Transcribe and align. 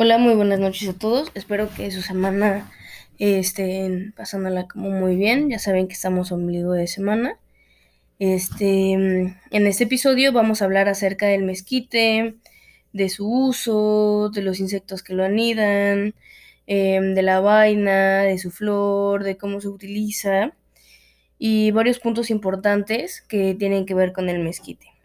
Hola, 0.00 0.16
muy 0.16 0.34
buenas 0.36 0.60
noches 0.60 0.88
a 0.88 0.92
todos. 0.96 1.32
Espero 1.34 1.68
que 1.74 1.90
su 1.90 2.02
semana 2.02 2.70
eh, 3.18 3.40
estén 3.40 4.12
pasándola 4.16 4.68
como 4.68 4.90
muy 4.90 5.16
bien. 5.16 5.50
Ya 5.50 5.58
saben 5.58 5.88
que 5.88 5.94
estamos 5.94 6.30
ombligo 6.30 6.72
de 6.72 6.86
semana. 6.86 7.36
Este, 8.20 8.92
en 8.92 9.36
este 9.50 9.84
episodio 9.84 10.32
vamos 10.32 10.62
a 10.62 10.66
hablar 10.66 10.88
acerca 10.88 11.26
del 11.26 11.42
mezquite, 11.42 12.36
de 12.92 13.08
su 13.08 13.28
uso, 13.28 14.30
de 14.32 14.42
los 14.42 14.60
insectos 14.60 15.02
que 15.02 15.14
lo 15.14 15.24
anidan, 15.24 16.14
em, 16.68 17.14
de 17.14 17.22
la 17.22 17.40
vaina, 17.40 18.22
de 18.22 18.38
su 18.38 18.52
flor, 18.52 19.24
de 19.24 19.36
cómo 19.36 19.60
se 19.60 19.66
utiliza 19.66 20.52
y 21.40 21.72
varios 21.72 21.98
puntos 21.98 22.30
importantes 22.30 23.22
que 23.22 23.56
tienen 23.58 23.84
que 23.84 23.94
ver 23.94 24.12
con 24.12 24.28
el 24.28 24.38
mezquite. 24.44 24.97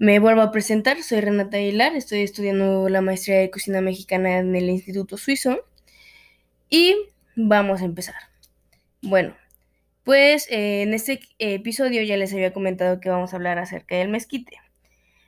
Me 0.00 0.18
vuelvo 0.18 0.40
a 0.40 0.50
presentar, 0.50 1.02
soy 1.02 1.20
Renata 1.20 1.58
Aguilar, 1.58 1.94
estoy 1.94 2.22
estudiando 2.22 2.88
la 2.88 3.02
maestría 3.02 3.38
de 3.38 3.50
cocina 3.50 3.82
mexicana 3.82 4.38
en 4.38 4.56
el 4.56 4.70
Instituto 4.70 5.18
Suizo 5.18 5.66
y 6.70 6.96
vamos 7.36 7.82
a 7.82 7.84
empezar. 7.84 8.14
Bueno, 9.02 9.36
pues 10.02 10.50
eh, 10.50 10.80
en 10.80 10.94
este 10.94 11.20
episodio 11.38 12.02
ya 12.02 12.16
les 12.16 12.32
había 12.32 12.54
comentado 12.54 12.98
que 12.98 13.10
vamos 13.10 13.34
a 13.34 13.36
hablar 13.36 13.58
acerca 13.58 13.96
del 13.96 14.08
mezquite. 14.08 14.56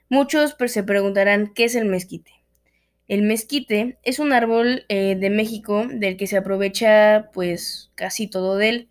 Muchos 0.08 0.54
pues, 0.54 0.72
se 0.72 0.82
preguntarán 0.82 1.52
qué 1.54 1.64
es 1.64 1.74
el 1.74 1.84
mezquite. 1.84 2.32
El 3.08 3.24
mezquite 3.24 3.98
es 4.04 4.20
un 4.20 4.32
árbol 4.32 4.86
eh, 4.88 5.16
de 5.20 5.28
México 5.28 5.84
del 5.86 6.16
que 6.16 6.26
se 6.26 6.38
aprovecha 6.38 7.28
pues 7.34 7.90
casi 7.94 8.26
todo 8.26 8.56
de 8.56 8.68
él 8.70 8.88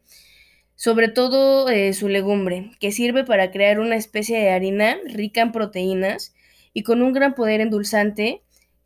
sobre 0.81 1.09
todo 1.09 1.69
eh, 1.69 1.93
su 1.93 2.07
legumbre, 2.07 2.71
que 2.79 2.91
sirve 2.91 3.23
para 3.23 3.51
crear 3.51 3.79
una 3.79 3.95
especie 3.97 4.39
de 4.39 4.49
harina 4.49 4.97
rica 5.05 5.41
en 5.41 5.51
proteínas 5.51 6.33
y 6.73 6.81
con 6.81 7.03
un 7.03 7.13
gran 7.13 7.35
poder 7.35 7.61
endulzante 7.61 8.41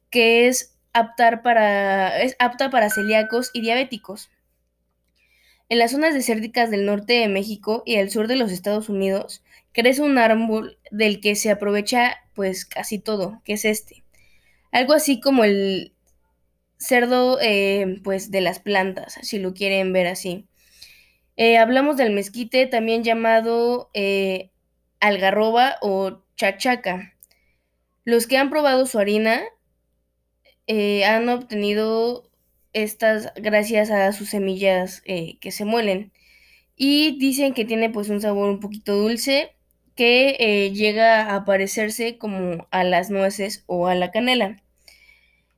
que 0.09 0.50
es, 0.50 0.76
para, 1.41 2.22
es 2.22 2.36
apta 2.38 2.70
para 2.70 2.89
celíacos 2.89 3.50
y 3.53 3.61
diabéticos. 3.61 4.30
En 5.69 5.80
las 5.80 5.92
zonas 5.92 6.14
desérticas 6.14 6.69
del 6.69 6.86
norte 6.86 7.14
de 7.14 7.30
México 7.30 7.81
y 7.86 7.95
el 7.95 8.12
sur 8.12 8.28
de 8.28 8.36
los 8.36 8.52
Estados 8.52 8.89
Unidos 8.89 9.41
crece 9.72 10.02
un 10.02 10.17
árbol 10.17 10.78
del 10.91 11.22
que 11.22 11.38
se 11.38 11.50
aprovecha 11.50 12.17
pues 12.34 12.66
casi 12.66 13.00
todo, 13.00 13.41
que 13.45 13.53
es 13.53 13.64
este. 13.64 14.03
Algo 14.73 14.91
así 14.91 15.22
como 15.22 15.45
el 15.45 15.94
cerdo 16.78 17.39
eh, 17.41 18.02
pues 18.03 18.31
de 18.31 18.41
las 18.41 18.59
plantas, 18.59 19.17
si 19.22 19.39
lo 19.39 19.53
quieren 19.53 19.94
ver 19.94 20.08
así. 20.08 20.45
Eh, 21.38 21.58
hablamos 21.58 21.97
del 21.97 22.14
mezquite, 22.14 22.66
también 22.66 23.03
llamado 23.03 23.89
eh, 23.94 24.52
algarroba 25.00 25.75
o 25.81 26.22
chachaca. 26.38 27.14
Los 28.05 28.28
que 28.28 28.38
han 28.38 28.50
probado 28.50 28.86
su 28.86 29.00
harina 29.00 29.44
eh, 30.67 31.03
han 31.06 31.28
obtenido 31.30 32.30
estas 32.73 33.33
gracias 33.36 33.91
a 33.91 34.11
sus 34.13 34.30
semillas 34.30 35.02
que 35.02 35.52
se 35.52 35.66
muelen. 35.66 36.11
Y 36.75 37.17
dicen 37.19 37.53
que 37.53 37.66
tiene 37.66 37.89
pues 37.89 38.09
un 38.09 38.22
sabor 38.22 38.50
un 38.50 38.59
poquito 38.59 38.95
dulce 38.95 39.56
que 39.95 40.72
llega 40.73 41.36
a 41.36 41.45
parecerse 41.45 42.17
como 42.17 42.67
a 42.72 42.83
las 42.83 43.09
nueces 43.09 43.63
o 43.67 43.88
a 43.88 43.95
la 43.95 44.11
canela. 44.11 44.61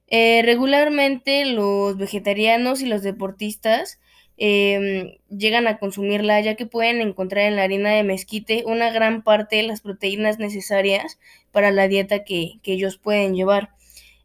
regularmente 0.09 1.45
los 1.45 1.97
vegetarianos 1.97 2.81
y 2.81 2.85
los 2.85 3.01
deportistas 3.01 3.99
Em, 4.39 5.17
llegan 5.29 5.67
a 5.67 5.79
consumirla, 5.79 6.39
ya 6.41 6.55
que 6.55 6.67
pueden 6.67 7.01
encontrar 7.01 7.45
en 7.45 7.55
la 7.55 7.63
harina 7.63 7.89
de 7.91 8.03
mezquite 8.03 8.63
una 8.67 8.91
gran 8.91 9.23
parte 9.23 9.55
de 9.55 9.63
las 9.63 9.81
proteínas 9.81 10.37
necesarias 10.37 11.19
para 11.51 11.71
la 11.71 11.87
dieta 11.87 12.23
que, 12.23 12.59
ellos 12.63 12.97
pueden 12.99 13.35
llevar. 13.35 13.71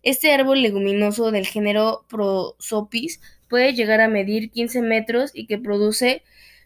Este 0.02 0.32
árbol 0.32 0.62
leguminoso 0.62 1.30
del 1.30 1.46
género 1.46 2.04
Prosopis 2.08 3.20
puede 3.48 3.72
llegar 3.74 4.00
a 4.02 4.08
medir 4.08 4.50
15 4.50 4.82
metros 4.82 5.30
y 5.34 5.46
que 5.46 5.58
produce 5.58 6.22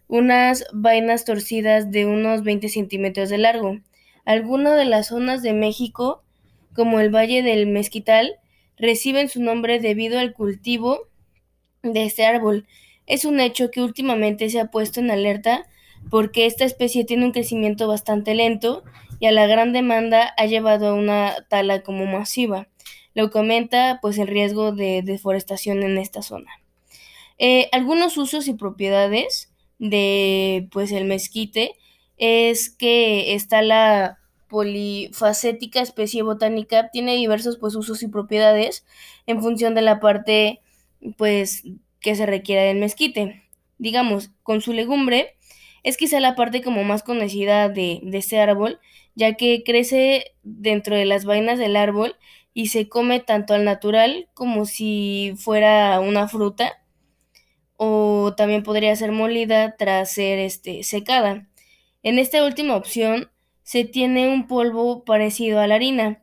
unas 0.09 0.65
vainas 0.73 1.25
torcidas 1.25 1.91
de 1.93 2.07
unos 2.07 2.43
20 2.43 2.69
centímetros 2.69 3.29
de 3.29 3.39
largo. 3.39 3.79
Algunas 4.25 4.77
de 4.77 4.87
las 4.87 5.09
zonas 5.09 5.43
de 5.43 5.53
México, 5.53 6.25
como 6.75 6.99
el 6.99 7.15
Valle 7.15 7.43
del 7.43 7.67
Mezquital, 7.67 8.37
reciben 8.77 9.29
su 9.29 9.41
nombre 9.41 9.79
debido 9.79 10.19
al 10.19 10.33
cultivo 10.33 11.09
de 11.83 12.05
este 12.05 12.27
árbol, 12.27 12.67
es 13.07 13.25
un 13.25 13.41
hecho 13.41 13.71
que 13.71 13.83
últimamente 13.83 14.51
se 14.51 14.61
ha 14.61 14.71
puesto 14.71 15.01
en 15.01 15.11
alerta 15.11 15.67
porque 16.11 16.47
esta 16.47 16.65
especie 16.65 17.05
tiene 17.05 17.25
un 17.25 17.33
crecimiento 17.33 17.89
bastante 17.89 18.35
lento 18.35 18.85
y 19.19 19.27
a 19.27 19.33
la 19.33 19.47
gran 19.47 19.73
demanda 19.73 20.35
ha 20.37 20.47
llevado 20.47 20.89
a 20.89 20.95
una 20.95 21.47
tala 21.49 21.83
como 21.83 22.07
masiva, 22.07 22.69
lo 23.15 23.31
que 23.31 23.39
aumenta 23.39 23.99
pues 24.03 24.19
el 24.19 24.29
riesgo 24.29 24.73
de 24.73 25.03
deforestación 25.03 25.83
en 25.83 25.99
esta 25.99 26.23
zona. 26.23 26.51
Eh, 27.39 27.69
algunos 27.73 28.17
usos 28.17 28.49
y 28.49 28.55
propiedades 28.55 29.53
de 29.79 30.69
pues 30.73 30.93
el 30.93 31.05
mezquite 31.05 31.73
es 32.17 32.71
que 32.71 33.35
está 33.35 33.63
la 33.63 34.19
polifacética 34.49 35.81
especie 35.81 36.23
botánica, 36.23 36.91
tiene 36.91 37.17
diversos 37.17 37.59
pues 37.59 37.75
usos 37.75 38.03
y 38.03 38.09
propiedades 38.09 38.85
en 39.27 39.43
función 39.43 39.75
de 39.75 39.83
la 39.83 40.01
parte 40.01 40.61
pues 41.17 41.65
que 42.07 42.15
se 42.15 42.25
requiere 42.25 42.63
del 42.63 42.79
mezquite. 42.79 43.43
Digamos, 43.79 44.31
con 44.45 44.61
su 44.61 44.73
legumbre 44.73 45.35
es 45.83 45.97
quizá 45.97 46.21
la 46.21 46.37
parte 46.37 46.63
como 46.63 46.85
más 46.85 47.03
conocida 47.03 47.69
de, 47.69 47.99
de 48.01 48.19
este 48.19 48.39
árbol, 48.39 48.79
ya 49.17 49.35
que 49.35 49.65
crece 49.67 50.37
dentro 50.45 50.95
de 50.95 51.05
las 51.05 51.25
vainas 51.25 51.59
del 51.59 51.75
árbol 51.75 52.15
y 52.55 52.69
se 52.69 52.89
come 52.89 53.19
tanto 53.19 53.55
al 53.55 53.65
natural 53.65 54.29
como 54.35 54.67
si 54.67 55.35
fuera 55.37 55.99
una 55.99 56.29
fruta 56.29 56.81
o 57.77 58.35
también 58.37 58.63
podría 58.63 58.95
ser 58.95 59.11
molida 59.11 59.75
tras 59.77 60.13
ser 60.13 60.39
este, 60.39 60.85
secada. 60.85 61.49
En 62.05 62.21
esta 62.21 62.45
última 62.45 62.77
opción 62.77 63.33
se 63.65 63.85
tiene 63.85 64.29
un 64.29 64.47
polvo 64.47 65.05
parecido 65.05 65.59
a 65.59 65.67
la 65.67 65.75
harina. 65.75 66.23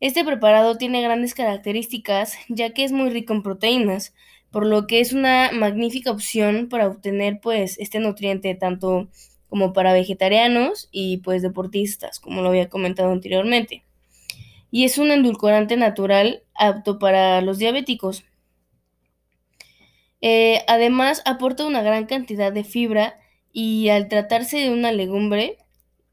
Este 0.00 0.24
preparado 0.24 0.78
tiene 0.78 1.02
grandes 1.02 1.34
características 1.34 2.38
ya 2.48 2.72
que 2.72 2.84
es 2.84 2.92
muy 2.92 3.10
rico 3.10 3.34
en 3.34 3.42
proteínas, 3.42 4.14
por 4.50 4.66
lo 4.66 4.86
que 4.86 5.00
es 5.00 5.12
una 5.12 5.50
magnífica 5.52 6.10
opción 6.10 6.68
para 6.68 6.88
obtener 6.88 7.40
pues 7.40 7.78
este 7.78 8.00
nutriente 8.00 8.54
tanto 8.54 9.08
como 9.48 9.72
para 9.72 9.92
vegetarianos 9.92 10.88
y 10.92 11.18
pues 11.18 11.42
deportistas, 11.42 12.20
como 12.20 12.42
lo 12.42 12.48
había 12.48 12.68
comentado 12.68 13.10
anteriormente. 13.12 13.84
Y 14.70 14.84
es 14.84 14.98
un 14.98 15.10
endulcorante 15.10 15.76
natural 15.76 16.42
apto 16.54 16.98
para 16.98 17.40
los 17.40 17.58
diabéticos. 17.58 18.24
Eh, 20.20 20.62
además, 20.66 21.22
aporta 21.24 21.64
una 21.64 21.82
gran 21.82 22.06
cantidad 22.06 22.52
de 22.52 22.64
fibra 22.64 23.18
y 23.52 23.88
al 23.88 24.08
tratarse 24.08 24.58
de 24.58 24.70
una 24.70 24.92
legumbre, 24.92 25.56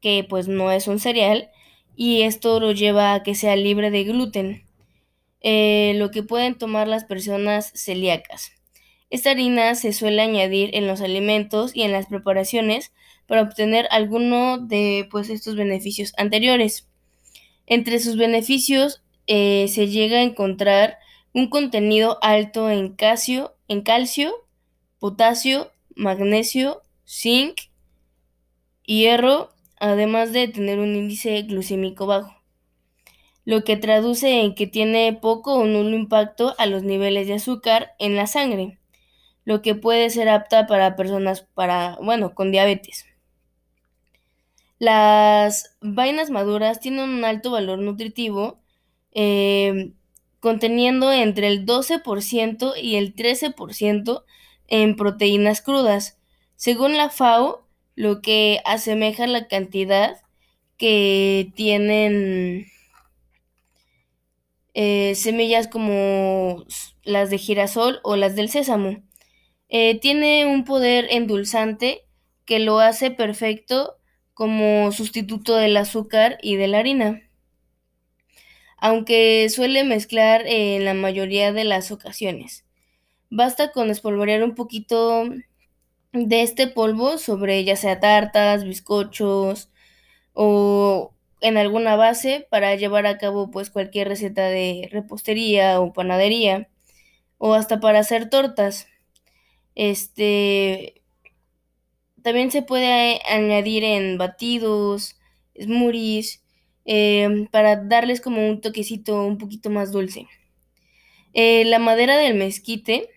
que 0.00 0.24
pues 0.28 0.48
no 0.48 0.70
es 0.70 0.88
un 0.88 0.98
cereal, 0.98 1.50
y 1.94 2.22
esto 2.22 2.60
lo 2.60 2.72
lleva 2.72 3.14
a 3.14 3.22
que 3.22 3.34
sea 3.34 3.56
libre 3.56 3.90
de 3.90 4.04
gluten. 4.04 4.65
Eh, 5.48 5.92
lo 5.94 6.10
que 6.10 6.24
pueden 6.24 6.58
tomar 6.58 6.88
las 6.88 7.04
personas 7.04 7.70
celíacas. 7.72 8.50
Esta 9.10 9.30
harina 9.30 9.76
se 9.76 9.92
suele 9.92 10.20
añadir 10.20 10.70
en 10.74 10.88
los 10.88 11.00
alimentos 11.00 11.70
y 11.72 11.82
en 11.82 11.92
las 11.92 12.06
preparaciones 12.06 12.92
para 13.28 13.42
obtener 13.42 13.86
alguno 13.92 14.58
de 14.58 15.06
pues, 15.08 15.30
estos 15.30 15.54
beneficios 15.54 16.12
anteriores. 16.16 16.88
Entre 17.66 18.00
sus 18.00 18.16
beneficios 18.16 19.04
eh, 19.28 19.68
se 19.68 19.86
llega 19.86 20.18
a 20.18 20.24
encontrar 20.24 20.98
un 21.32 21.48
contenido 21.48 22.18
alto 22.22 22.68
en 22.68 22.96
calcio, 22.96 23.54
en 23.68 23.82
calcio, 23.82 24.34
potasio, 24.98 25.70
magnesio, 25.94 26.82
zinc, 27.06 27.56
hierro, 28.82 29.50
además 29.78 30.32
de 30.32 30.48
tener 30.48 30.80
un 30.80 30.96
índice 30.96 31.40
glucémico 31.42 32.06
bajo 32.06 32.35
lo 33.46 33.62
que 33.62 33.76
traduce 33.76 34.40
en 34.40 34.54
que 34.54 34.66
tiene 34.66 35.14
poco 35.14 35.54
o 35.54 35.64
nulo 35.64 35.96
impacto 35.96 36.54
a 36.58 36.66
los 36.66 36.82
niveles 36.82 37.28
de 37.28 37.34
azúcar 37.34 37.94
en 38.00 38.16
la 38.16 38.26
sangre, 38.26 38.78
lo 39.44 39.62
que 39.62 39.76
puede 39.76 40.10
ser 40.10 40.28
apta 40.28 40.66
para 40.66 40.96
personas 40.96 41.42
para, 41.54 41.96
bueno, 42.02 42.34
con 42.34 42.50
diabetes. 42.50 43.06
Las 44.80 45.76
vainas 45.80 46.28
maduras 46.28 46.80
tienen 46.80 47.08
un 47.08 47.24
alto 47.24 47.52
valor 47.52 47.78
nutritivo, 47.78 48.58
eh, 49.12 49.92
conteniendo 50.40 51.12
entre 51.12 51.46
el 51.46 51.64
12% 51.64 52.74
y 52.76 52.96
el 52.96 53.14
13% 53.14 54.24
en 54.66 54.96
proteínas 54.96 55.62
crudas, 55.62 56.18
según 56.56 56.96
la 56.96 57.10
FAO, 57.10 57.64
lo 57.94 58.20
que 58.20 58.60
asemeja 58.64 59.28
la 59.28 59.46
cantidad 59.46 60.20
que 60.76 61.52
tienen 61.54 62.66
eh, 64.76 65.14
semillas 65.16 65.68
como 65.68 66.64
las 67.04 67.30
de 67.30 67.38
girasol 67.38 68.00
o 68.04 68.16
las 68.16 68.36
del 68.36 68.50
sésamo. 68.50 69.02
Eh, 69.70 70.00
tiene 70.00 70.46
un 70.46 70.64
poder 70.64 71.08
endulzante 71.10 72.06
que 72.46 72.60
lo 72.60 72.80
hace 72.80 73.10
perfecto 73.12 73.96
como 74.34 74.92
sustituto 74.92 75.56
del 75.56 75.76
azúcar 75.78 76.38
y 76.42 76.56
de 76.56 76.68
la 76.68 76.80
harina. 76.80 77.22
aunque 78.78 79.48
suele 79.48 79.84
mezclar 79.84 80.42
en 80.46 80.84
la 80.84 80.94
mayoría 80.94 81.52
de 81.52 81.64
las 81.64 81.90
ocasiones. 81.90 82.64
Basta 83.30 83.72
con 83.72 83.90
espolvorear 83.90 84.44
un 84.44 84.54
poquito 84.56 85.24
de 86.12 86.42
este 86.42 86.68
polvo 86.68 87.18
sobre 87.18 87.64
ya 87.64 87.76
sea 87.76 88.00
tartas, 88.00 88.64
bizcochos 88.64 89.70
o 90.34 91.15
en 91.40 91.56
alguna 91.56 91.96
base 91.96 92.46
para 92.50 92.74
llevar 92.76 93.06
a 93.06 93.18
cabo 93.18 93.50
pues 93.50 93.70
cualquier 93.70 94.08
receta 94.08 94.46
de 94.48 94.88
repostería 94.92 95.80
o 95.80 95.92
panadería 95.92 96.68
o 97.38 97.54
hasta 97.54 97.80
para 97.80 98.00
hacer 98.00 98.30
tortas. 98.30 98.88
Este 99.74 101.02
también 102.22 102.50
se 102.50 102.62
puede 102.62 103.20
añadir 103.30 103.84
en 103.84 104.18
batidos, 104.18 105.16
smoothies, 105.60 106.42
em, 106.84 107.46
para 107.46 107.76
darles 107.76 108.20
como 108.20 108.48
un 108.48 108.60
toquecito 108.60 109.22
un 109.24 109.38
poquito 109.38 109.70
más 109.70 109.92
dulce. 109.92 110.26
Eh, 111.34 111.64
la 111.66 111.78
madera 111.78 112.16
del 112.16 112.34
mezquite, 112.34 113.10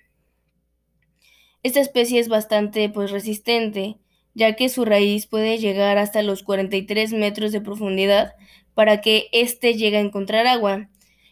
esta 1.63 1.79
especie 1.79 2.19
es 2.19 2.27
bastante 2.27 2.89
pues 2.89 3.11
resistente, 3.11 3.97
ya 4.39 4.55
que 4.55 4.69
su 4.69 4.85
raíz 4.85 5.27
puede 5.27 5.57
llegar 5.59 5.97
hasta 5.97 6.23
los 6.23 6.43
43 6.43 7.13
metros 7.13 7.51
de 7.51 7.61
profundidad 7.61 8.33
para 8.73 9.01
que 9.01 9.27
éste 9.33 9.75
llegue 9.75 9.97
a 9.97 10.01
encontrar 10.01 10.47
agua. 10.47 10.89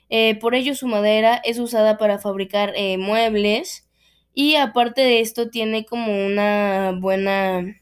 Eh, 0.09 0.35
por 0.35 0.55
ello 0.55 0.75
su 0.75 0.87
madera 0.87 1.41
es 1.43 1.57
usada 1.59 1.97
para 1.97 2.19
fabricar 2.19 2.73
eh, 2.75 2.97
muebles 2.97 3.87
y 4.33 4.55
aparte 4.55 5.01
de 5.01 5.21
esto 5.21 5.49
tiene 5.49 5.85
como 5.85 6.25
una 6.25 6.93
buena 6.99 7.81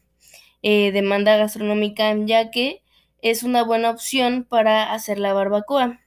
eh, 0.62 0.92
demanda 0.92 1.36
gastronómica 1.36 2.14
ya 2.24 2.50
que 2.50 2.82
es 3.20 3.42
una 3.42 3.62
buena 3.64 3.90
opción 3.90 4.44
para 4.48 4.92
hacer 4.92 5.18
la 5.18 5.32
barbacoa 5.32 6.00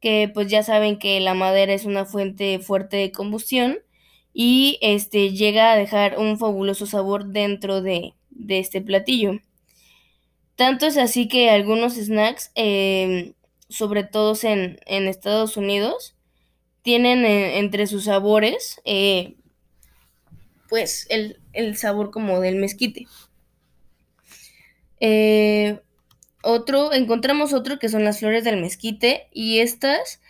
que 0.00 0.30
pues 0.32 0.48
ya 0.48 0.62
saben 0.62 0.98
que 0.98 1.20
la 1.20 1.34
madera 1.34 1.74
es 1.74 1.84
una 1.84 2.04
fuente 2.04 2.58
fuerte 2.60 2.96
de 2.96 3.12
combustión 3.12 3.78
y 4.32 4.78
este 4.82 5.32
llega 5.32 5.72
a 5.72 5.76
dejar 5.76 6.18
un 6.18 6.38
fabuloso 6.38 6.86
sabor 6.86 7.26
dentro 7.26 7.82
de, 7.82 8.14
este 8.48 8.80
platillo. 8.80 9.40
Tanto 10.58 10.86
es 10.86 10.96
así 10.96 11.28
que 11.28 11.50
algunos 11.50 11.94
snacks, 11.94 12.50
em, 12.56 13.34
sobre 13.68 14.02
todo 14.02 14.36
en, 14.42 14.78
Estados 15.06 15.56
Unidos, 15.56 16.16
tienen 16.82 17.24
eh, 17.24 17.58
entre 17.58 17.86
sus 17.86 18.06
sabores, 18.06 18.80
eh, 18.84 19.36
pues 20.68 21.06
el, 21.10 21.76
sabor 21.76 22.10
como 22.10 22.40
del 22.40 22.56
mezquite. 22.56 23.06
Eh, 24.98 25.78
otro, 26.42 26.92
encontramos 26.92 27.52
otro 27.52 27.78
que 27.78 27.88
son 27.88 28.02
las 28.02 28.18
flores 28.18 28.42
del 28.42 28.60
mezquite 28.60 29.28
y 29.32 29.60
estas 29.60 30.20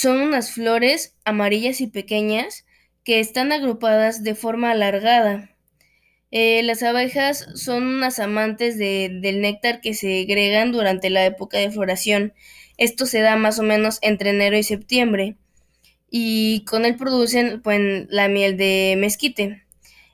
son 0.00 0.20
unas 0.20 0.52
flores 0.52 1.16
amarillas 1.24 1.80
y 1.80 1.88
pequeñas 1.88 2.64
que 3.02 3.18
están 3.18 3.50
agrupadas 3.50 4.22
de 4.22 4.36
forma 4.36 4.70
alargada. 4.70 5.51
Eh, 6.34 6.62
las 6.62 6.82
abejas 6.82 7.46
son 7.54 7.84
unas 7.84 8.18
amantes 8.18 8.78
del 8.78 9.40
néctar 9.42 9.82
que 9.82 9.92
se 9.92 10.24
segregan 10.24 10.72
durante 10.72 11.10
la 11.10 11.26
época 11.26 11.58
de 11.58 11.70
floración. 11.70 12.32
Esto 12.78 13.04
se 13.04 13.20
da 13.20 13.36
más 13.36 13.58
o 13.58 13.62
menos 13.62 13.98
entre 14.00 14.30
enero 14.30 14.56
y 14.56 14.62
septiembre. 14.62 15.36
Y 16.10 16.64
con 16.64 16.86
él 16.86 16.96
producen 16.96 17.60
pues, 17.62 18.06
la 18.08 18.28
miel 18.28 18.56
de 18.56 18.96
mezquite. 18.98 19.62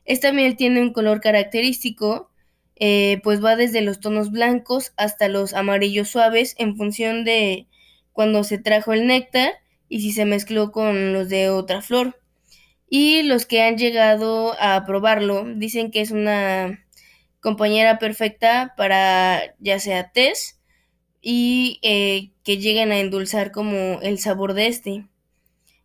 Esta 0.04 0.32
miel 0.32 0.56
tiene 0.56 0.82
un 0.82 0.92
color 0.92 1.20
característico, 1.20 2.30
eh, 2.76 3.20
pues 3.22 3.42
va 3.44 3.56
desde 3.56 3.80
los 3.80 4.00
tonos 4.00 4.32
blancos 4.32 4.92
hasta 4.96 5.28
los 5.28 5.54
amarillos 5.54 6.08
suaves 6.08 6.56
en 6.58 6.76
función 6.76 7.24
de 7.24 7.68
cuando 8.12 8.42
se 8.42 8.58
trajo 8.58 8.92
el 8.92 9.06
néctar 9.06 9.52
y 9.88 10.00
si 10.00 10.12
se 10.12 10.24
mezcló 10.24 10.72
con 10.72 11.12
los 11.12 11.28
de 11.28 11.50
otra 11.50 11.80
flor. 11.80 12.16
Y 12.90 13.22
los 13.22 13.46
que 13.46 13.62
han 13.62 13.76
llegado 13.76 14.56
a 14.60 14.84
probarlo 14.86 15.44
dicen 15.44 15.90
que 15.90 16.00
es 16.00 16.10
una 16.10 16.84
compañera 17.40 17.98
perfecta 17.98 18.74
para 18.76 19.54
ya 19.58 19.78
sea 19.78 20.10
test 20.10 20.58
y 21.20 21.78
eh, 21.82 22.30
que 22.44 22.58
lleguen 22.58 22.92
a 22.92 22.98
endulzar 22.98 23.52
como 23.52 24.00
el 24.00 24.18
sabor 24.18 24.54
de 24.54 24.68
este. 24.68 25.06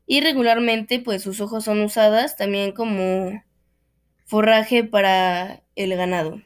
Y 0.05 0.21
regularmente 0.21 0.99
pues 0.99 1.21
sus 1.21 1.41
ojos 1.41 1.65
son 1.65 1.81
usadas 1.81 2.37
también 2.37 2.71
como 2.71 3.43
forraje 4.25 4.83
para 4.83 5.63
el 5.75 5.95
ganado. 5.95 6.41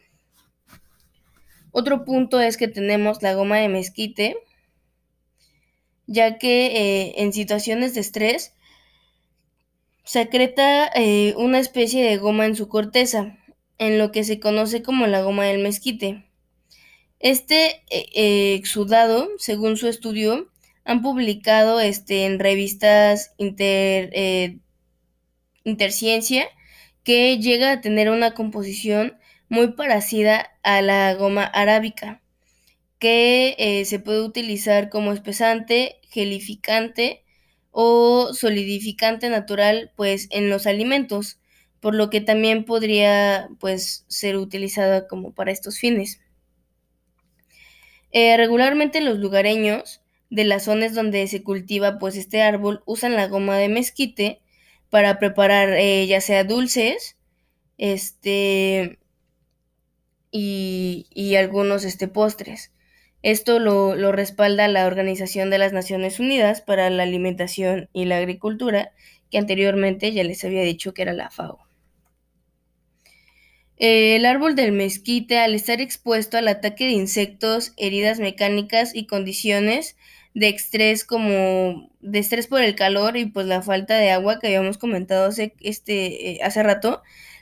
Otro 1.71 2.05
punto 2.05 2.39
es 2.41 2.57
que 2.57 2.67
tenemos 2.67 3.21
la 3.21 3.33
goma 3.35 3.57
de 3.57 3.69
mezquite, 3.69 4.37
ya 6.07 6.37
que 6.37 6.65
eh, 6.67 7.13
en 7.17 7.33
situaciones 7.33 7.93
de 7.93 8.01
estrés 8.01 8.53
secreta 10.07 10.89
eh, 10.95 11.33
una 11.35 11.59
especie 11.59 12.01
de 12.01 12.17
goma 12.17 12.45
en 12.45 12.55
su 12.55 12.69
corteza, 12.69 13.37
en 13.77 13.97
lo 13.97 14.11
que 14.13 14.23
se 14.23 14.39
conoce 14.39 14.81
como 14.81 15.05
la 15.05 15.21
goma 15.21 15.43
del 15.45 15.61
mezquite. 15.61 16.23
Este 17.19 17.83
eh, 17.89 18.05
eh, 18.15 18.53
exudado, 18.55 19.27
según 19.37 19.75
su 19.75 19.87
estudio, 19.87 20.49
han 20.85 21.01
publicado 21.01 21.81
este, 21.81 22.25
en 22.25 22.39
revistas 22.39 23.33
inter, 23.37 24.61
interciencia 25.65 26.47
que 27.03 27.37
llega 27.39 27.73
a 27.73 27.81
tener 27.81 28.09
una 28.09 28.33
composición 28.33 29.17
muy 29.49 29.73
parecida 29.73 30.51
a 30.63 30.81
la 30.81 31.13
goma 31.15 31.43
arábica, 31.43 32.21
que 32.99 33.83
se 33.85 33.99
puede 33.99 34.21
utilizar 34.21 34.89
como 34.89 35.11
espesante, 35.11 35.99
gelificante, 36.09 37.25
o 37.79 38.33
solidificante 38.33 39.29
natural 39.29 39.91
pues 39.95 40.27
en 40.31 40.49
los 40.49 40.65
alimentos, 40.65 41.39
por 41.79 41.93
lo 41.93 42.09
que 42.09 42.21
también 42.21 42.65
podría 42.65 43.49
pues 43.59 44.03
ser 44.07 44.35
utilizada 44.37 45.07
como 45.07 45.31
para 45.35 45.51
estos 45.51 45.77
fines. 45.77 46.19
Eh, 48.11 48.37
regularmente 48.37 49.01
los 49.01 49.19
lugareños 49.19 50.01
de 50.29 50.45
las 50.45 50.63
zonas 50.65 50.93
donde 50.93 51.27
se 51.27 51.43
cultiva 51.43 51.99
pues 51.99 52.15
este 52.15 52.41
árbol 52.41 52.81
usan 52.85 53.15
la 53.15 53.27
goma 53.27 53.57
de 53.57 53.69
mezquite 53.69 54.41
para 54.89 55.19
preparar 55.19 55.69
eh, 55.73 56.07
ya 56.07 56.21
sea 56.21 56.43
dulces, 56.43 57.17
este 57.77 58.99
y, 60.31 61.07
y 61.13 61.35
algunos 61.35 61.83
este 61.83 62.07
postres. 62.07 62.71
Esto 63.23 63.59
lo, 63.59 64.11
respalda 64.11 64.67
la 64.67 64.85
Organización 64.85 65.49
de 65.49 65.57
las 65.57 65.73
Naciones 65.73 66.19
Unidas 66.19 66.61
para 66.61 66.89
la 66.89 67.03
Alimentación 67.03 67.89
y 67.93 68.05
la 68.05 68.17
Agricultura, 68.17 68.91
que 69.31 69.37
anteriormente 69.37 70.11
ya 70.11 70.23
les 70.23 70.43
había 70.43 70.61
dicho 70.61 70.93
que 70.93 71.01
era 71.01 71.13
la 71.13 71.29
FAO. 71.29 71.59
El 73.77 74.25
árbol 74.25 74.55
del 74.55 74.71
mezquite, 74.71 75.37
al 75.39 75.53
estar 75.53 75.81
expuesto 75.81 76.37
al 76.37 76.47
ataque 76.47 76.85
de 76.85 76.91
insectos, 76.91 77.73
heridas 77.77 78.19
mecánicas 78.19 78.95
y 78.95 79.05
condiciones 79.05 79.97
de 80.33 80.49
estrés 80.49 81.03
como 81.03 81.89
estrés 82.13 82.47
por 82.47 82.61
el 82.61 82.75
calor 82.75 83.17
y 83.17 83.25
pues 83.25 83.45
la 83.47 83.61
falta 83.61 83.97
de 83.97 84.11
agua 84.11 84.39
que 84.39 84.47
habíamos 84.47 84.77
comentado 84.77 85.25
hace, 85.25 85.53
este, 85.59 86.31
eh, 86.31 86.39
hace 86.43 86.63
rato, 86.63 87.01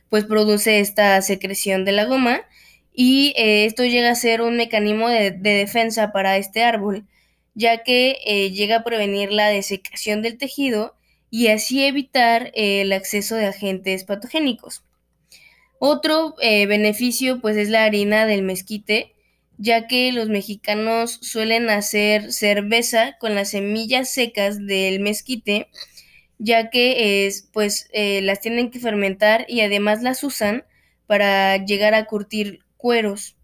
pues 0.10 0.26
produce 0.26 0.80
esta 0.80 1.22
secreción 1.22 1.86
de 1.86 1.92
la 1.92 2.06
goma 2.06 2.44
y 2.96 3.34
eh, 3.36 3.66
esto 3.66 3.84
llega 3.84 4.10
a 4.12 4.16
ser 4.16 4.42
un 4.42 4.56
mecanismo 4.56 5.10
de, 5.10 5.32
defensa 5.32 6.14
para 6.14 6.38
este 6.38 6.64
árbol, 6.64 7.06
ya 7.54 7.84
que 7.84 8.18
eh, 8.26 8.52
llega 8.52 8.78
a 8.78 8.84
prevenir 8.84 9.32
la 9.34 9.50
desecación 9.50 10.22
del 10.22 10.38
tejido 10.38 10.96
y 11.30 11.48
así 11.48 11.84
evitar 11.84 12.52
eh, 12.56 12.82
el 12.82 12.94
acceso 12.94 13.36
de 13.36 13.48
agentes 13.48 14.06
patogénicos. 14.06 14.84
Otro 15.78 16.36
beneficio 16.40 17.42
pues 17.42 17.58
es 17.58 17.70
la 17.70 17.84
harina 17.84 18.26
del 18.26 18.44
mezquite, 18.44 19.14
ya 19.58 19.88
que 19.88 20.12
los 20.14 20.30
mexicanos 20.30 21.20
suelen 21.22 21.70
hacer 21.70 22.32
cerveza 22.32 23.18
con 23.20 23.36
las 23.36 23.50
semillas 23.52 24.10
secas 24.10 24.66
del 24.66 25.02
mezquite, 25.02 25.68
ya 26.40 26.70
que 26.70 27.30
pues 27.52 27.90
las 27.94 28.40
tienen 28.40 28.72
que 28.72 28.80
fermentar 28.80 29.46
y 29.50 29.62
además 29.62 30.02
las 30.02 30.24
usan 30.24 30.64
para 31.08 31.58
llegar 31.58 31.94
a 31.94 32.06
curtir 32.06 32.65
cueros. 32.86 33.36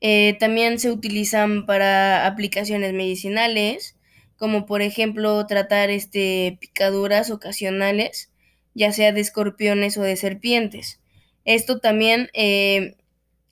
Eh, 0.00 0.36
también 0.40 0.80
se 0.80 0.90
utilizan 0.90 1.64
para 1.64 2.26
aplicaciones 2.26 2.92
medicinales, 2.92 3.94
como 4.36 4.66
por 4.66 4.82
ejemplo 4.82 5.46
tratar 5.46 5.90
este, 5.90 6.58
picaduras 6.60 7.30
ocasionales, 7.30 8.32
ya 8.74 8.90
sea 8.90 9.12
de 9.12 9.20
escorpiones 9.20 9.96
o 9.96 10.02
de 10.02 10.16
serpientes. 10.16 10.98
Esto 11.44 11.78
también 11.78 12.30
eh, 12.32 12.96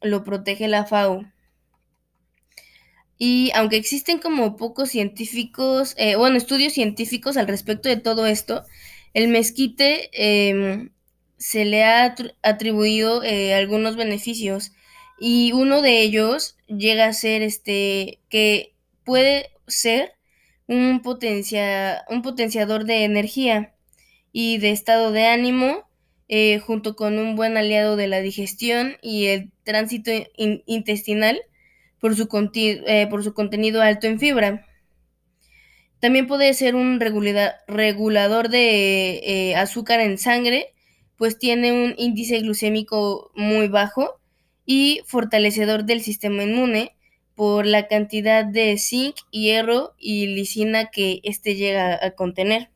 lo 0.03 0.25
protege 0.25 0.67
la 0.67 0.85
FAO. 0.85 1.25
Y 3.17 3.53
aunque 3.55 3.77
existen 3.77 4.19
como 4.19 4.57
pocos 4.57 4.89
científicos, 4.91 5.95
eh, 5.99 6.17
bueno, 6.17 6.37
estudios 6.37 6.73
científicos 6.73 7.37
al 7.37 7.47
respecto 7.47 7.89
de 7.89 7.97
todo 7.97 8.27
esto, 8.27 8.65
el 9.15 9.29
mezquite 9.29 10.11
em, 10.13 10.91
se 11.39 11.65
le 11.65 11.85
ha 11.85 12.13
atribuido 12.43 13.23
algunos 13.55 13.95
beneficios 13.95 14.73
y 15.19 15.53
uno 15.53 15.83
de 15.83 16.01
ellos 16.03 16.57
llega 16.67 17.07
a 17.07 17.13
ser 17.13 17.43
este 17.43 18.21
que 18.29 18.75
puede 19.05 19.51
ser 19.67 20.13
un, 20.67 21.01
potencia, 21.03 22.05
un 22.09 22.23
potenciador 22.23 22.85
de 22.85 23.05
energía 23.05 23.75
y 24.33 24.59
de 24.59 24.71
estado 24.71 25.13
de 25.13 25.27
ánimo, 25.27 25.89
eh, 26.29 26.59
junto 26.59 26.97
con 26.97 27.19
un 27.19 27.37
buen 27.37 27.57
aliado 27.57 27.97
de 27.97 28.09
la 28.09 28.21
digestión 28.21 28.97
y 29.01 29.27
el 29.27 29.53
tránsito 29.63 30.11
intestinal 30.37 31.41
por 32.01 32.17
su, 32.17 32.29
eh, 32.55 33.07
por 33.09 33.25
su 33.25 33.33
contenido 33.33 33.81
alto 33.81 34.07
en 34.07 34.19
fibra. 34.19 34.67
También 36.01 36.27
puede 36.27 36.53
ser 36.53 36.75
un 36.75 37.01
regulador 37.01 38.49
de 38.49 39.21
eh, 39.25 39.57
azúcar 39.57 40.01
en 40.01 40.19
sangre, 40.19 40.75
pues 41.17 41.39
tiene 41.39 41.73
un 41.73 41.95
índice 41.97 42.41
glucémico 42.41 43.31
muy 43.35 43.69
bajo 43.69 44.21
y 44.67 45.01
fortalecedor 45.07 45.85
del 45.85 46.03
sistema 46.03 46.43
inmune 46.43 46.97
por 47.35 47.67
la 47.67 47.87
cantidad 47.87 48.45
de 48.45 48.77
zinc, 48.79 49.17
hierro 49.31 49.95
y 49.99 50.27
lisina 50.27 50.91
que 50.91 51.21
éste 51.23 51.55
llega 51.55 52.05
a 52.05 52.11
contener. 52.13 52.71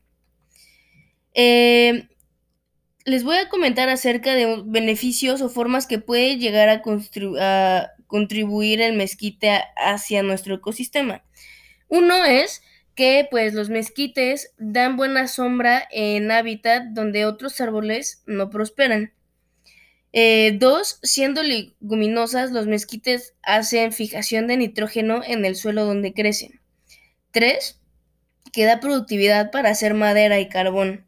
Eh, 1.33 2.07
les 3.05 3.23
voy 3.23 3.37
a 3.37 3.49
comentar 3.49 3.89
acerca 3.89 4.33
de 4.35 4.61
beneficios 4.65 5.41
o 5.41 5.49
formas 5.49 5.87
que 5.87 5.99
puede 5.99 6.37
llegar 6.37 6.69
a, 6.69 6.81
a 7.39 7.89
contribuir 8.07 8.81
el 8.81 8.95
mezquite 8.95 9.61
hacia 9.75 10.23
nuestro 10.23 10.55
ecosistema. 10.55 11.23
Uno 11.87 12.23
es 12.23 12.61
que 12.95 13.27
pues 13.31 13.53
los 13.53 13.69
mezquites 13.69 14.53
dan 14.57 14.97
buena 14.97 15.27
sombra 15.27 15.87
en 15.91 16.31
hábitat 16.31 16.83
donde 16.91 17.25
otros 17.25 17.59
árboles 17.61 18.21
no 18.27 18.49
prosperan. 18.49 19.13
Eh, 20.13 20.57
dos, 20.59 20.99
siendo 21.03 21.41
leguminosas, 21.43 22.51
los 22.51 22.67
mezquites 22.67 23.33
hacen 23.43 23.93
fijación 23.93 24.47
de 24.47 24.57
nitrógeno 24.57 25.21
en 25.25 25.45
el 25.45 25.55
suelo 25.55 25.85
donde 25.85 26.13
crecen. 26.13 26.59
Tres, 27.31 27.79
que 28.51 28.65
da 28.65 28.79
productividad 28.79 29.51
para 29.51 29.69
hacer 29.69 29.93
madera 29.93 30.39
y 30.39 30.49
carbón. 30.49 31.05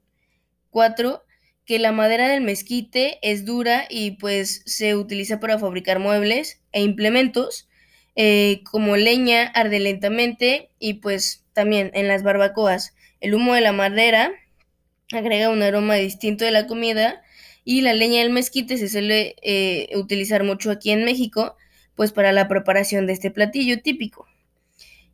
Cuatro, 0.70 1.24
que 1.66 1.80
la 1.80 1.92
madera 1.92 2.28
del 2.28 2.42
mezquite 2.42 3.20
es 3.22 3.46
dura 3.46 3.86
y 3.90 4.12
pues 4.12 4.64
se 4.66 4.96
utiliza 4.96 5.40
para 5.40 5.60
fabricar 5.60 6.00
muebles 6.00 6.62
e 6.72 6.82
implementos. 6.82 7.68
Eh, 8.16 8.62
como 8.70 8.96
leña 8.96 9.48
arde 9.48 9.80
lentamente 9.80 10.70
y 10.78 10.96
pues 10.96 11.44
también 11.54 11.90
en 11.96 12.08
las 12.08 12.22
barbacoas 12.22 12.94
el 13.22 13.34
humo 13.34 13.56
de 13.56 13.62
la 13.62 13.72
madera 13.72 14.32
agrega 15.12 15.50
un 15.50 15.64
aroma 15.64 15.96
distinto 15.96 16.46
de 16.46 16.52
la 16.52 16.68
comida 16.68 17.24
y 17.64 17.82
la 17.82 17.94
leña 17.94 18.22
del 18.22 18.32
mezquite 18.32 18.78
se 18.78 18.90
suele 18.90 19.36
eh, 19.42 19.90
utilizar 19.96 20.44
mucho 20.44 20.72
aquí 20.72 20.92
en 20.92 21.06
México 21.06 21.56
pues 21.96 22.12
para 22.12 22.32
la 22.32 22.48
preparación 22.48 23.08
de 23.08 23.14
este 23.14 23.32
platillo 23.32 23.82
típico 23.82 24.28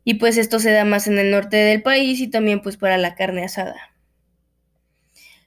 y 0.04 0.14
pues 0.14 0.36
esto 0.36 0.58
se 0.58 0.72
da 0.72 0.84
más 0.84 1.06
en 1.06 1.18
el 1.18 1.30
norte 1.30 1.56
del 1.56 1.82
país 1.82 2.20
y 2.20 2.28
también 2.28 2.62
pues 2.62 2.76
para 2.76 2.98
la 2.98 3.14
carne 3.14 3.44
asada. 3.44 3.76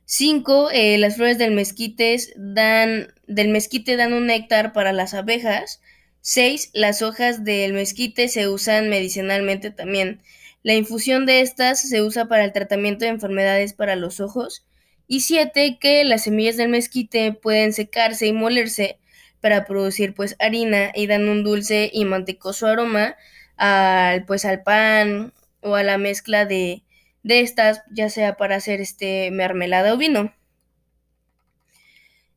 5. 0.06 0.70
Eh, 0.72 0.98
las 0.98 1.16
flores 1.16 1.38
del 1.38 1.52
mezquite 1.52 2.18
dan, 2.36 3.14
del 3.28 3.50
mezquite 3.50 3.96
dan 3.96 4.14
un 4.14 4.28
néctar 4.28 4.74
para 4.74 4.94
las 4.94 5.14
abejas 5.14 5.82
6. 6.22 6.72
Las 6.74 7.02
hojas 7.02 7.44
del 7.44 7.74
mezquite 7.74 8.28
se 8.28 8.48
usan 8.48 8.90
medicinalmente 8.90 9.72
también. 9.72 10.22
La 10.62 10.76
infusión 10.76 11.26
de 11.26 11.42
estas 11.42 11.82
se 11.82 12.02
usa 12.02 12.28
para 12.28 12.46
el 12.46 12.54
tratamiento 12.54 13.06
de 13.06 13.12
enfermedades 13.12 13.74
para 13.74 13.96
los 13.96 14.20
ojos. 14.20 14.66
Y 15.08 15.22
7. 15.22 15.78
Que 15.80 16.04
las 16.06 16.24
semillas 16.24 16.58
del 16.58 16.70
mezquite 16.70 17.34
pueden 17.34 17.74
secarse 17.74 18.28
y 18.28 18.34
molerse 18.34 19.00
para 19.42 19.66
producir 19.66 20.14
pues 20.14 20.36
harina 20.40 20.92
y 20.96 21.08
dan 21.08 21.28
un 21.28 21.44
dulce 21.44 21.90
y 21.94 22.06
mantecoso 22.06 22.68
aroma 22.68 23.18
al 23.58 24.26
pues 24.26 24.46
al 24.46 24.64
pan 24.64 25.34
o 25.62 25.76
a 25.76 25.84
la 25.84 25.98
mezcla 25.98 26.46
de, 26.46 26.84
de 27.24 27.42
estas, 27.42 27.82
ya 27.92 28.10
sea 28.10 28.36
para 28.38 28.56
hacer 28.58 28.82
este 28.82 29.32
mermelada 29.32 29.94
o 29.94 29.98
vino. 29.98 30.34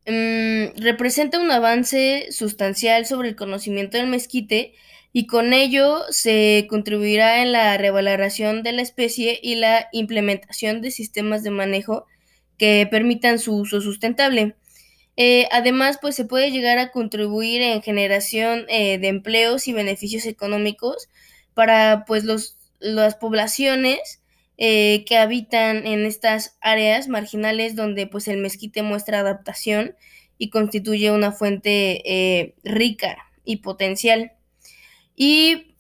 Mm, 0.07 0.81
representa 0.81 1.41
un 1.41 1.51
avance 1.51 2.29
sustancial 2.31 3.07
sobre 3.07 3.29
el 3.29 3.37
conocimiento 3.37 3.99
del 3.99 4.07
mezquite 4.07 4.75
y 5.13 5.27
con 5.27 5.53
ello 5.53 6.03
se 6.11 6.67
contribuirá 6.69 7.43
en 7.43 7.51
la 7.51 7.77
revaloración 7.77 8.63
de 8.63 8.73
la 8.73 8.83
especie 8.83 9.41
y 9.43 9.57
la 9.57 9.89
implementación 9.93 10.81
de 10.81 10.93
sistemas 10.93 11.43
de 11.43 11.51
manejo 11.51 12.07
que 12.59 12.87
permitan 12.91 13.39
su 13.39 13.57
uso 13.57 13.81
sustentable. 13.81 14.57
Eh, 15.17 15.49
además, 15.51 15.99
pues 16.01 16.15
se 16.15 16.27
puede 16.27 16.51
llegar 16.51 16.79
a 16.79 16.91
contribuir 16.91 17.63
en 17.63 17.83
generación 17.83 18.67
eh, 18.69 18.99
de 18.99 19.09
empleos 19.09 19.67
y 19.67 19.73
beneficios 19.73 20.27
económicos 20.27 21.09
para 21.55 22.05
pues 22.07 22.25
los, 22.25 22.59
las 22.81 23.17
poblaciones 23.17 24.23
eh, 24.59 25.05
que 25.07 25.17
habitan 25.17 25.87
en 25.87 26.05
estas 26.05 26.59
áreas 26.61 27.09
marginales 27.09 27.77
donde 27.77 28.07
pues 28.07 28.29
el 28.29 28.39
mezquite 28.39 28.83
muestra 28.83 29.21
adaptación 29.21 29.95
y 30.39 30.51
constituye 30.51 31.11
una 31.11 31.33
fuente 31.33 32.55
rica 32.63 33.17
y 33.45 33.57
potencial. 33.59 34.33
Y 35.15 35.75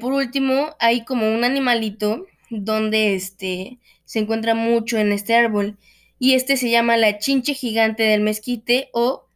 por 0.00 0.12
último, 0.12 0.76
hay 0.78 1.04
como 1.04 1.28
un 1.28 1.42
animalito 1.42 2.26
donde 2.50 3.16
este, 3.16 3.80
se 4.04 4.20
encuentra 4.20 4.54
mucho 4.54 4.98
en 4.98 5.10
este 5.10 5.34
árbol 5.34 5.76
y 6.18 6.34
este 6.34 6.56
se 6.56 6.70
llama 6.70 6.96
la 6.96 7.18
chinche 7.18 7.54
gigante 7.54 8.02
del 8.02 8.20
mezquite 8.20 8.88
o 8.92 9.26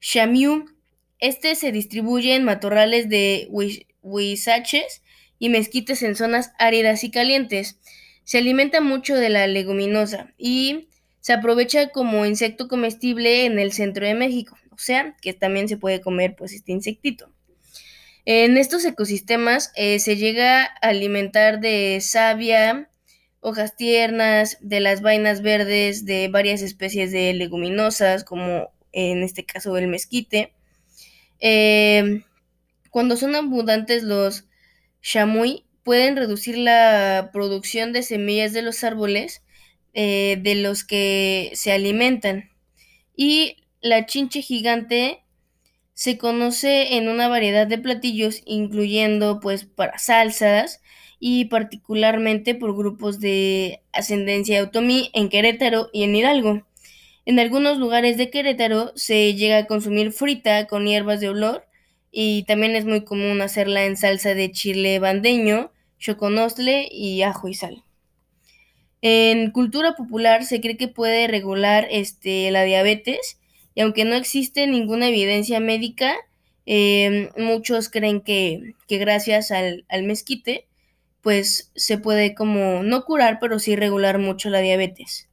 shamiu. 0.00 0.66
Este 1.18 1.54
se 1.54 1.72
distribuye 1.72 2.34
en 2.34 2.44
matorrales 2.44 3.08
de 3.08 3.48
huizaches 4.02 5.02
y 5.38 5.48
mezquites 5.48 6.02
en 6.02 6.16
zonas 6.16 6.52
áridas 6.58 7.04
y 7.04 7.10
calientes. 7.10 7.78
Se 8.24 8.38
alimenta 8.38 8.80
mucho 8.80 9.16
de 9.16 9.28
la 9.28 9.46
leguminosa 9.46 10.32
y 10.38 10.88
se 11.20 11.32
aprovecha 11.32 11.90
como 11.90 12.26
insecto 12.26 12.66
comestible 12.66 13.44
en 13.44 13.58
el 13.58 13.72
centro 13.72 14.06
de 14.06 14.14
México, 14.14 14.56
o 14.70 14.78
sea, 14.78 15.16
que 15.20 15.32
también 15.32 15.68
se 15.68 15.76
puede 15.76 16.00
comer 16.00 16.34
pues 16.36 16.52
este 16.52 16.72
insectito. 16.72 17.30
En 18.24 18.56
estos 18.56 18.84
ecosistemas 18.84 19.72
eh, 19.74 19.98
se 19.98 20.16
llega 20.16 20.64
a 20.64 20.88
alimentar 20.88 21.60
de 21.60 21.98
savia, 22.00 22.88
hojas 23.42 23.76
tiernas, 23.76 24.56
de 24.60 24.80
las 24.80 25.02
vainas 25.02 25.42
verdes 25.42 26.06
de 26.06 26.28
varias 26.28 26.62
especies 26.62 27.10
de 27.10 27.34
leguminosas, 27.34 28.24
como 28.24 28.72
en 28.92 29.22
este 29.22 29.44
caso 29.44 29.76
el 29.76 29.88
mezquite. 29.88 30.54
Eh, 31.40 32.22
cuando 32.90 33.16
son 33.16 33.34
abundantes 33.34 34.04
los 34.04 34.44
chamoy, 35.02 35.64
pueden 35.82 36.16
reducir 36.16 36.56
la 36.56 37.30
producción 37.32 37.92
de 37.92 38.04
semillas 38.04 38.52
de 38.52 38.62
los 38.62 38.84
árboles 38.84 39.42
eh, 39.92 40.38
de 40.40 40.54
los 40.54 40.84
que 40.84 41.50
se 41.54 41.72
alimentan. 41.72 42.50
Y 43.16 43.56
la 43.80 44.06
chinche 44.06 44.40
gigante 44.40 45.24
se 45.94 46.16
conoce 46.16 46.96
en 46.96 47.08
una 47.08 47.26
variedad 47.26 47.66
de 47.66 47.78
platillos, 47.78 48.40
incluyendo 48.46 49.40
pues 49.40 49.64
para 49.64 49.98
salsas 49.98 50.81
y 51.24 51.44
particularmente 51.44 52.56
por 52.56 52.76
grupos 52.76 53.20
de 53.20 53.80
ascendencia 53.92 54.60
otomí 54.60 55.08
en 55.12 55.28
Querétaro 55.28 55.88
y 55.92 56.02
en 56.02 56.16
Hidalgo. 56.16 56.66
En 57.24 57.38
algunos 57.38 57.78
lugares 57.78 58.16
de 58.16 58.28
Querétaro 58.28 58.90
se 58.96 59.32
llega 59.36 59.58
a 59.58 59.66
consumir 59.66 60.10
frita 60.10 60.66
con 60.66 60.84
hierbas 60.84 61.20
de 61.20 61.28
olor 61.28 61.64
y 62.10 62.42
también 62.42 62.74
es 62.74 62.86
muy 62.86 63.04
común 63.04 63.40
hacerla 63.40 63.84
en 63.84 63.96
salsa 63.96 64.34
de 64.34 64.50
chile 64.50 64.98
bandeño, 64.98 65.70
choconostle 66.00 66.88
y 66.90 67.22
ajo 67.22 67.46
y 67.46 67.54
sal. 67.54 67.84
En 69.00 69.52
cultura 69.52 69.94
popular 69.94 70.44
se 70.44 70.60
cree 70.60 70.76
que 70.76 70.88
puede 70.88 71.28
regular 71.28 71.86
este, 71.92 72.50
la 72.50 72.64
diabetes 72.64 73.38
y 73.76 73.82
aunque 73.82 74.04
no 74.04 74.16
existe 74.16 74.66
ninguna 74.66 75.06
evidencia 75.06 75.60
médica, 75.60 76.16
em, 76.66 77.28
muchos 77.36 77.88
creen 77.90 78.22
que, 78.22 78.74
gracias 78.88 79.52
al, 79.52 79.84
al, 79.88 80.02
mezquite, 80.02 80.66
pues 81.22 81.70
se 81.74 81.98
puede 81.98 82.34
como 82.34 82.82
no 82.82 83.04
curar, 83.04 83.38
pero 83.40 83.58
sí 83.58 83.76
regular 83.76 84.18
mucho 84.18 84.50
la 84.50 84.60
diabetes. 84.60 85.28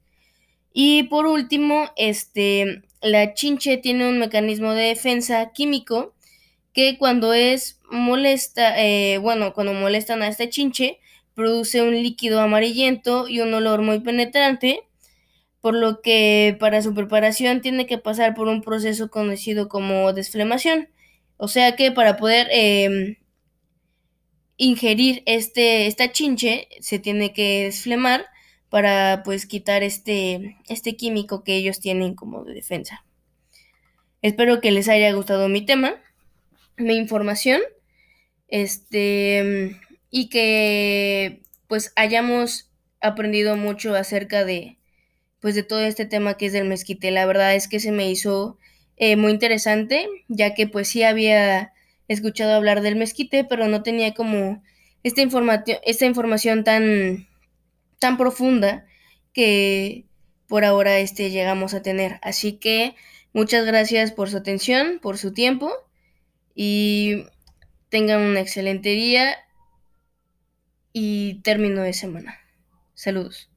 Y 0.73 1.03
por 1.03 1.25
último, 1.25 1.89
este, 1.97 2.83
la 3.01 3.33
chinche 3.33 3.77
tiene 3.77 4.07
un 4.07 4.19
mecanismo 4.19 4.73
de 4.73 4.83
defensa 4.83 5.51
químico 5.53 6.13
que 6.73 6.97
cuando 6.97 7.33
es 7.33 7.79
molesta, 7.89 8.81
eh, 8.81 9.17
bueno, 9.17 9.53
cuando 9.53 9.73
molestan 9.73 10.21
a 10.21 10.27
este 10.27 10.49
chinche, 10.49 10.99
produce 11.33 11.81
un 11.81 11.93
líquido 11.95 12.41
amarillento 12.41 13.27
y 13.27 13.39
un 13.41 13.53
olor 13.53 13.81
muy 13.81 13.99
penetrante, 14.01 14.83
por 15.61 15.75
lo 15.75 16.01
que 16.01 16.55
para 16.59 16.81
su 16.81 16.93
preparación 16.93 17.61
tiene 17.61 17.85
que 17.87 17.97
pasar 17.97 18.33
por 18.35 18.47
un 18.47 18.61
proceso 18.61 19.09
conocido 19.09 19.69
como 19.69 20.13
desflemación. 20.13 20.89
O 21.37 21.47
sea 21.47 21.75
que 21.75 21.91
para 21.91 22.17
poder 22.17 22.47
em, 22.51 23.15
ingerir 24.59 25.23
este, 25.25 25.87
esta 25.87 26.11
chinche 26.11 26.67
se 26.79 26.99
tiene 26.99 27.33
que 27.33 27.63
desflemar 27.63 28.27
para 28.69 29.23
pues 29.25 29.47
quitar 29.47 29.81
este, 29.81 30.57
este 30.67 30.95
químico 30.95 31.43
que 31.43 31.55
ellos 31.55 31.79
tienen 31.79 32.13
como 32.13 32.43
de 32.43 32.53
defensa. 32.53 33.03
Espero 34.21 34.61
que 34.61 34.69
les 34.69 34.87
haya 34.87 35.11
gustado 35.13 35.49
mi 35.49 35.65
tema 35.65 35.95
mi 36.79 36.95
información. 36.95 37.61
Este, 38.47 39.77
y 40.09 40.29
que 40.29 41.43
pues 41.67 41.93
hayamos 41.95 42.71
aprendido 42.99 43.55
mucho 43.55 43.93
acerca 43.95 44.43
de 44.43 44.77
pues 45.39 45.55
de 45.55 45.63
todo 45.63 45.79
este 45.81 46.05
tema 46.05 46.35
que 46.35 46.47
es 46.47 46.53
del 46.53 46.67
mezquite. 46.67 47.11
La 47.11 47.25
verdad 47.25 47.55
es 47.55 47.67
que 47.67 47.79
se 47.79 47.91
me 47.91 48.09
hizo 48.09 48.57
eh, 48.97 49.15
muy 49.15 49.31
interesante, 49.31 50.07
ya 50.27 50.53
que 50.53 50.67
pues 50.67 50.89
sí 50.89 51.03
había 51.03 51.71
escuchado 52.13 52.53
hablar 52.53 52.81
del 52.81 52.95
mezquite, 52.95 53.43
pero 53.43 53.67
no 53.67 53.83
tenía 53.83 54.13
como 54.13 54.61
esta, 55.03 55.21
esta 55.83 56.05
información 56.05 56.63
tan, 56.63 57.27
tan 57.99 58.17
profunda 58.17 58.85
que 59.33 60.05
por 60.47 60.65
ahora 60.65 60.99
este, 60.99 61.29
llegamos 61.29 61.73
a 61.73 61.81
tener. 61.81 62.19
Así 62.21 62.53
que 62.53 62.95
muchas 63.33 63.65
gracias 63.65 64.11
por 64.11 64.29
su 64.29 64.37
atención, 64.37 64.99
por 65.01 65.17
su 65.17 65.33
tiempo 65.33 65.71
y 66.55 67.25
tengan 67.89 68.21
un 68.21 68.37
excelente 68.37 68.89
día 68.89 69.37
y 70.91 71.41
término 71.43 71.81
de 71.81 71.93
semana. 71.93 72.39
Saludos. 72.95 73.48